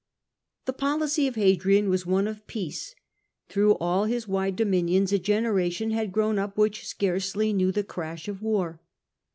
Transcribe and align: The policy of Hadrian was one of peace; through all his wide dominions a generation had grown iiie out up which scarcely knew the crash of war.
The 0.65 0.73
policy 0.73 1.27
of 1.27 1.35
Hadrian 1.35 1.87
was 1.87 2.07
one 2.07 2.27
of 2.27 2.47
peace; 2.47 2.95
through 3.49 3.73
all 3.75 4.05
his 4.05 4.27
wide 4.27 4.55
dominions 4.55 5.13
a 5.13 5.19
generation 5.19 5.91
had 5.91 6.11
grown 6.11 6.37
iiie 6.37 6.39
out 6.39 6.43
up 6.45 6.57
which 6.57 6.87
scarcely 6.87 7.53
knew 7.53 7.71
the 7.71 7.83
crash 7.83 8.27
of 8.27 8.41
war. 8.41 8.81